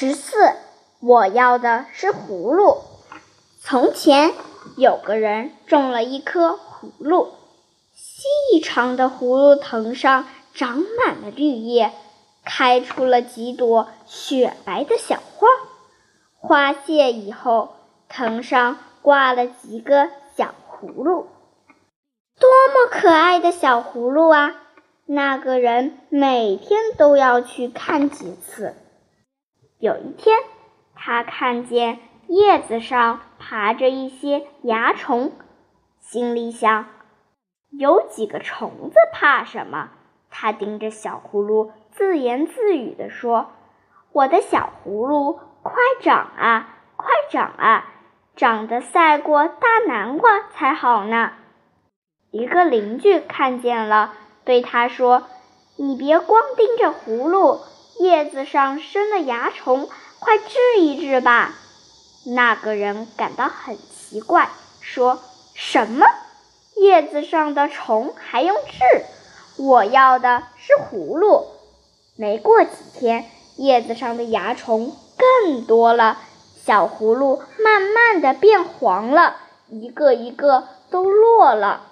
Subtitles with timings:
[0.00, 0.52] 十四，
[1.00, 2.84] 我要的是葫芦。
[3.60, 4.32] 从前
[4.76, 7.32] 有个人种了一棵葫芦，
[7.96, 11.90] 细长的葫芦藤上长满了绿叶，
[12.44, 15.48] 开出了几朵雪白的小花。
[16.36, 17.74] 花谢以后，
[18.08, 21.26] 藤上挂了几个小葫芦，
[22.38, 24.54] 多么可爱的小葫芦啊！
[25.06, 28.76] 那个人每天都要去看几次。
[29.78, 30.36] 有一天，
[30.96, 35.32] 他看见叶子上爬着一些蚜虫，
[36.00, 36.86] 心里想：
[37.70, 39.90] 有几个虫子怕什么？
[40.30, 43.52] 他盯着小葫芦，自言自语地说
[44.12, 47.86] ：“我的小葫芦，快长啊，快长啊，
[48.34, 51.32] 长得赛过大南瓜才好呢！”
[52.30, 54.12] 一个邻居看见了。
[54.44, 55.24] 对他说
[55.76, 57.60] ：“你别光盯着葫芦，
[57.98, 59.88] 叶子上生了蚜虫，
[60.18, 61.54] 快治一治吧。”
[62.26, 65.18] 那个人感到很奇怪，说
[65.54, 66.06] ：“什么？
[66.76, 69.62] 叶子上的虫还用治？
[69.62, 71.46] 我要的是葫芦。”
[72.16, 74.94] 没过几天，叶子上的蚜虫
[75.42, 76.18] 更多了，
[76.64, 79.36] 小葫芦慢慢的变黄了，
[79.68, 81.82] 一个一个都落了。